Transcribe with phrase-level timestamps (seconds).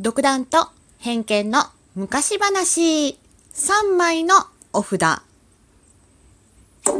[0.00, 3.16] 独断と偏見の昔話
[3.54, 4.34] 3枚の
[4.72, 5.00] お札
[6.84, 6.94] ど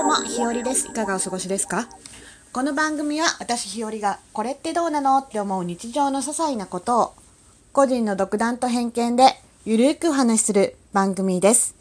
[0.00, 0.88] うも、ひよりです。
[0.88, 1.88] いかがお過ごしですか？
[2.52, 7.14] この番組は私ひよりがこれってどうなのって思う日常の些細なことを
[7.72, 11.74] 個人の独断と偏見でゆるくお話しする番組です。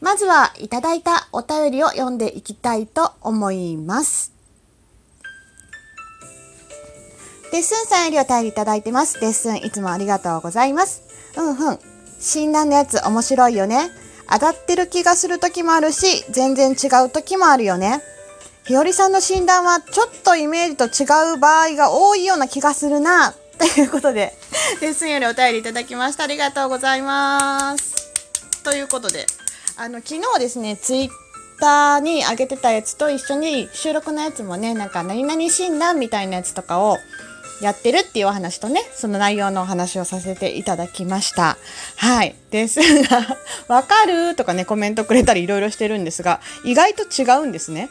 [0.00, 4.32] まずはいただいたお便りを読んでいきたいと思います。
[7.56, 9.18] デッスンさんよりお便りいただいてます。
[9.18, 11.02] デッスンいつもありがとうございます。
[11.38, 11.78] うんうん。
[12.20, 13.88] 診断のやつ面白いよね。
[14.30, 18.02] 当たってる気がする時もあるし、全然違う時もあるよね。
[18.64, 23.32] ひよりさんの診断はちょっとイメージと違う場合が多いような気がするな。
[23.56, 24.34] ということで、
[24.82, 26.24] デッスンよりお便りいただきました。
[26.24, 28.12] ありがとうございます。
[28.64, 29.24] ということで、
[29.78, 31.08] あの、昨日ですね、ツイッ
[31.58, 36.98] ターに上げてたやつと一緒に収録のやつもね、なんか何々診断みたいなやつとかを
[37.60, 41.56] やってるっていうお話とね、その内容のお話をさせていただきました。
[41.96, 42.34] はい。
[42.50, 47.88] ですが、 わかるとかね、コメントくれたりいろいろしてるんですが、意外と違うんですね。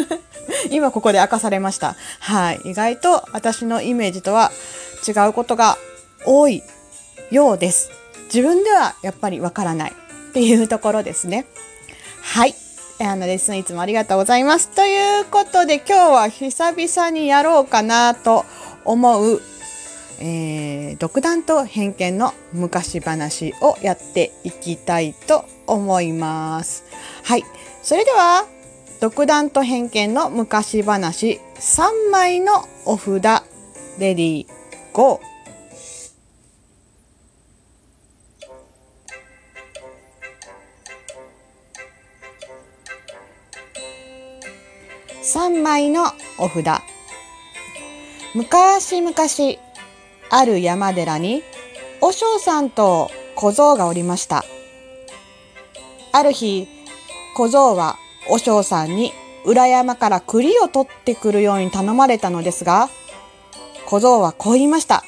[0.70, 1.96] 今ここで明かされました。
[2.18, 2.60] はい。
[2.64, 4.52] 意外と私のイメージとは
[5.06, 5.78] 違うことが
[6.26, 6.62] 多い
[7.30, 7.90] ようです。
[8.26, 11.46] 自分ではやっぱりわからないっていうところですね。
[12.22, 12.54] はい。
[13.02, 14.68] あの、レッスンいつもありがとうございます。
[14.68, 18.44] ということで、今日は久々にやろうかなと
[18.84, 19.40] 思う、
[20.20, 26.84] えー、独断と偏見の昔話をやっていきたいと思います。
[27.24, 27.44] はい。
[27.82, 28.46] それでは、
[29.00, 33.44] 独断と偏見の昔話3枚のお札、
[33.98, 34.48] レディー、
[34.92, 35.30] ゴー。
[45.22, 46.04] 3枚の
[46.38, 46.99] お札。
[48.32, 49.14] 昔々、
[50.30, 51.42] ある山寺に、
[52.00, 54.44] 和尚さんと小僧がおりました。
[56.12, 56.68] ある日、
[57.36, 57.96] 小僧は
[58.28, 59.12] 和尚さんに
[59.44, 62.88] 裏山から栗を取ってくるように頼まれたのですが、
[63.86, 65.02] 小僧はこう言いました。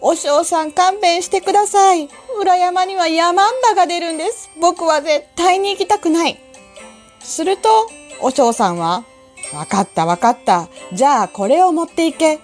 [0.00, 2.08] 和尚さん勘弁してください。
[2.40, 4.50] 裏山には山んばが出るんです。
[4.60, 6.38] 僕は絶対に行きたくない。
[7.18, 7.68] すると、
[8.20, 9.04] 和尚さんは、
[9.52, 10.68] わかったわかった。
[10.92, 12.36] じゃあこれを持っていけ。
[12.36, 12.42] と、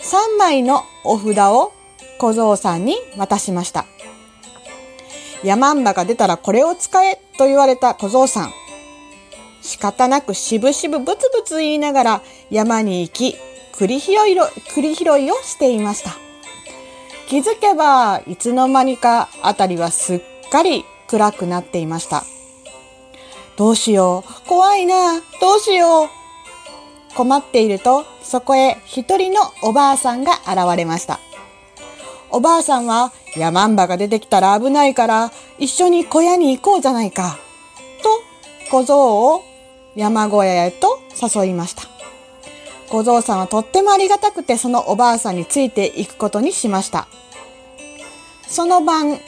[0.00, 1.72] 3枚のお札を
[2.18, 3.86] 小僧さんに渡しました。
[5.42, 8.52] 山んばが出たらこれを使えと言われた小僧さん。
[9.60, 13.36] 仕方なくしぶしぶブツブツ言いながら山に行き、
[13.76, 14.36] 栗拾い
[14.74, 16.10] 栗拾いをしていました。
[17.28, 22.24] 気づけばいつの間にかあたりはすっかり暗くなっていました。
[23.56, 24.48] どうしよう。
[24.48, 25.20] 怖いな。
[25.40, 26.08] どうしよう。
[27.14, 31.20] 困っていると、そこへ一人のおばあさんが現れました。
[32.30, 37.38] おばあさんは、山んばが出てきたら危ないから、一緒に小屋に行こうじゃないか。
[38.02, 39.44] と、小僧を
[39.94, 41.82] 山小屋へと誘いました。
[42.88, 47.06] 小僧さんはとってもありがたくて、そのおばあさんについていくことにしました。
[48.48, 49.20] その晩、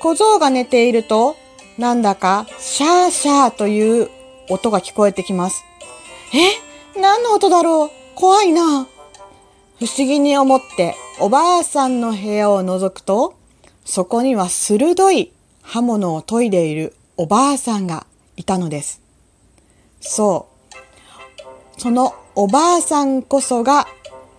[0.00, 1.36] 小僧が寝ていると、
[1.78, 4.10] なんだか、シャーシャーという
[4.48, 5.64] 音が聞こえてきます。
[6.34, 7.00] え？
[7.00, 7.90] 何の音だろう？
[8.14, 8.86] 怖いな。
[9.78, 13.34] 不思議に思って、おばあさんの部屋を覗くと、
[13.84, 15.32] そこには鋭い
[15.62, 18.06] 刃物を研いでいるおばあさんが
[18.36, 19.02] いたのです。
[20.00, 20.48] そ
[21.76, 21.80] う。
[21.80, 23.86] そのおばあさんこそが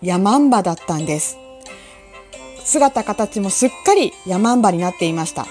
[0.02, 1.38] 山んばだったんです。
[2.64, 5.46] 姿形もすっかり山んばになっていました。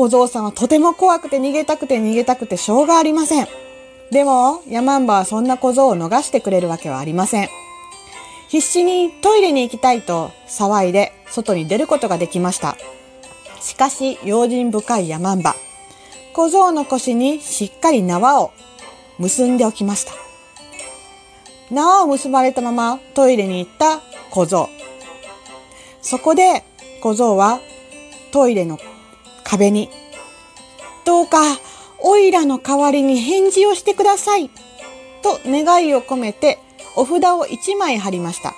[0.00, 3.48] 小僧さんはとても怖くて逃げたくて逃げたくてしょうがありません。
[4.10, 7.50] でも、ヤマンバはそんな小僧を逃してくれるわけはありません。
[8.48, 12.78] 必死にトイレに行きたいと騒いで外に出ることができました。
[13.60, 15.54] しかし、用心深いヤマンバ。
[16.32, 18.52] 小僧の腰にしっかり縄を
[19.18, 20.14] 結んでおきました。
[21.70, 24.00] 縄を結ばれたままトイレに行った
[24.30, 24.70] 小僧。
[26.00, 26.64] そこで
[27.02, 27.60] 小僧は
[28.32, 28.78] トイレの
[29.50, 29.90] 壁に、
[31.04, 31.40] どうか、
[31.98, 34.48] おいらの代わりに返事をしてください。
[35.22, 36.60] と願いを込めて、
[36.94, 38.54] お札を一枚貼りました。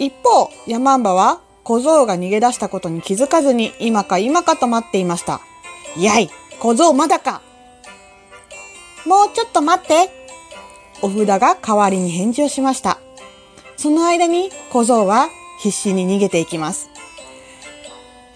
[0.00, 5.40] 一方、ヤマンバは小僧が逃げ出したことに気づかずに今か今かと待っていました。
[5.96, 6.28] やい、
[6.58, 7.42] 小僧まだか。
[9.06, 10.10] もうちょっと待って。
[11.00, 12.98] お札が代わりに返事をしました。
[13.76, 15.28] その間に小僧は
[15.60, 16.91] 必死に逃げていきます。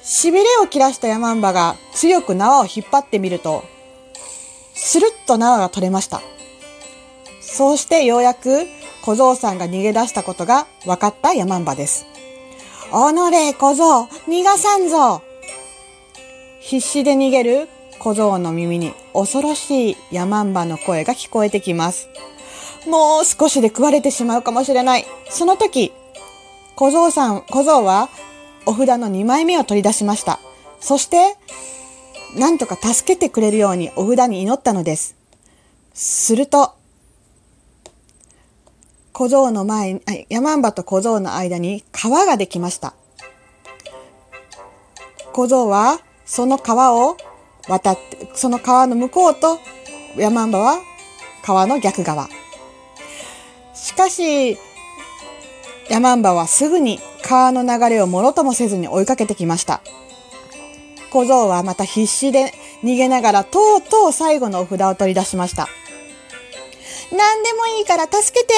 [0.06, 3.64] 痺れを切らしたヤマンバが強く縄を引っ張ってみると、
[4.72, 6.22] スルッと縄が取れました。
[7.40, 8.66] そうしてようやく
[9.02, 12.06] 小僧さんが逃げ出したことが分かったヤマンバです。
[12.92, 15.22] おのれ小僧、逃がさんぞ
[16.60, 17.68] 必死で逃げる
[17.98, 22.08] 小僧の耳に恐ろしいヤマンバの声が聞こえてきます。
[22.88, 25.06] もう少しで食われてしまうかもしれない。
[25.28, 25.92] その時、
[26.76, 28.08] 小僧さん、小僧は
[28.66, 30.40] お札の2枚目を取り出しました。
[30.80, 31.36] そして、
[32.36, 35.16] なんとか助けてくれるようにお札に祈ったのです。
[35.94, 36.74] すると、
[39.12, 42.92] 小僧の前に、山ンと小僧の間に川ができました。
[45.32, 47.16] 小僧はその川を
[47.66, 49.58] 渡って、その川の向こうと
[50.18, 50.78] 山ンは
[51.42, 52.28] 川の逆側。
[53.74, 54.58] しかし、
[55.88, 59.82] 山ンはすぐに川の流れをもろともせずに追いかけてきました。
[61.10, 62.52] 小僧はまた必死で
[62.82, 65.68] 逃げながらとうとう最後のお札を取り出しました。
[67.10, 68.54] 何でもいいから助けて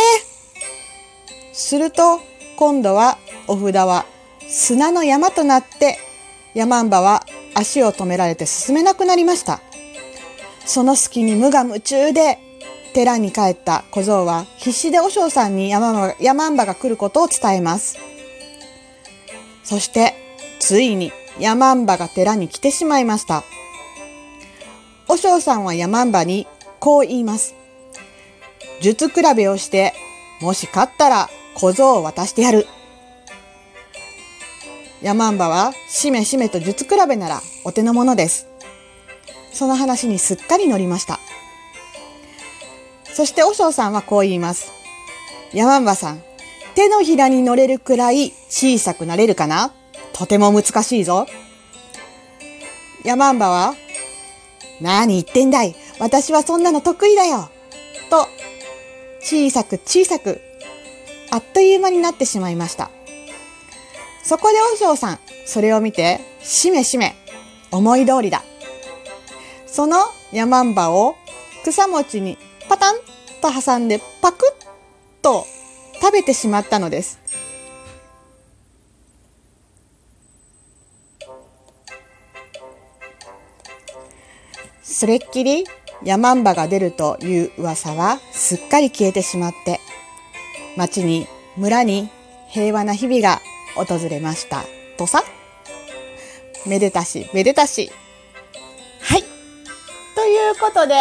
[1.53, 2.20] すると、
[2.56, 4.06] 今度はお札は
[4.49, 5.99] 砂の山となって、
[6.55, 7.25] 山んばは
[7.55, 9.61] 足を止められて進めなくなりました。
[10.67, 12.38] その隙に無我夢中で
[12.93, 18.07] 寺に帰った小僧は必死で和尚さんに山山んばが来ることを伝えます。
[19.69, 20.15] そして、
[20.61, 23.44] ついに山んばが寺に来てしまいました。
[25.06, 26.47] 和尚さんは山んばに
[26.81, 27.55] こう言います。
[28.81, 29.93] 術比べをして、
[30.41, 32.67] もし勝ったら小僧を渡してやる。
[35.03, 38.47] ヤマンバは、しめしめと術比べならお手の物です。
[39.53, 41.20] その話にすっかり乗りました。
[43.05, 44.73] そして和尚さんはこう言います。
[45.53, 46.23] ヤマンバさん、
[46.78, 49.72] 手のひらに乗れるくらい小さくなれるかな？
[50.12, 51.26] とても難しいぞ。
[53.04, 53.75] ヤマンバは、
[54.80, 55.75] 何言ってんだい？
[55.98, 57.50] 私はそんなの得意だよ
[58.10, 58.28] と、
[59.20, 60.40] 小さく小さく
[61.32, 62.92] あっという間になってしまいました。
[64.22, 67.16] そこで和尚さん、それを見て、しめしめ、
[67.72, 68.44] 思い通りだ。
[69.66, 69.96] その
[70.31, 71.16] 山んばを
[71.64, 72.38] 草餅に
[72.69, 72.94] パタン
[73.42, 74.66] と挟んでパクッ
[75.22, 75.44] と
[76.08, 77.19] 食べてしまったのです。
[84.82, 85.66] それっきり
[86.02, 89.81] 山んばが出るという噂はすっかり消えてしまって
[90.78, 91.26] 町に、
[91.58, 92.08] 村に
[92.49, 93.43] 平和な日々が
[93.76, 94.64] 訪れました。
[94.96, 95.22] とさ？
[96.66, 97.93] めでたし、めでたし。
[99.02, 99.25] はい。
[100.14, 100.94] ということで、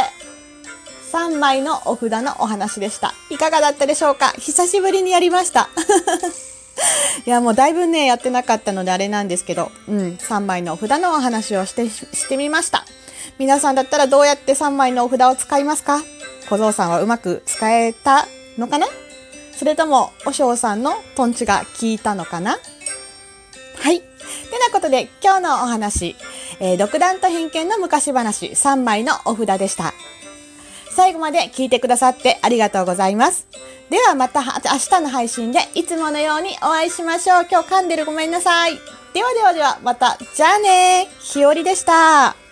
[1.11, 3.13] 3枚のお札のお話でした。
[3.29, 4.31] いかがだったでしょうか？
[4.37, 5.69] 久しぶりにやりました。
[7.25, 12.85] いや、もうだいぶね、やってなかったのであれなんですけど、うん、3枚のお札のお話をして、してみました。
[13.39, 16.01] 皆さんだったらどうやって3枚のお札を使いますか？
[16.49, 18.27] 小僧さんはうまく使えた
[18.57, 18.87] のかな？
[19.57, 22.57] それとも、お尚さんのトンチが効いたのかな？
[23.79, 24.01] はい。
[24.01, 24.05] て
[24.59, 26.15] なことで、今日のお話、
[26.59, 29.93] えー、独断と偏見の昔話3枚のお札でした。
[30.97, 33.45] 最後まで聞いてくださってありがとうございます。
[33.91, 34.47] ではまた明
[34.79, 37.47] 日の配信でいつものようにお会いしましょう。
[37.49, 38.73] 今日噛んでるごめんなさい。
[39.13, 42.46] ではではではまた、じゃあねひよりでした。